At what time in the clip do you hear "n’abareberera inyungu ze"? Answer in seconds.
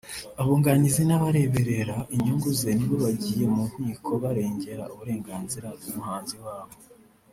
1.05-2.69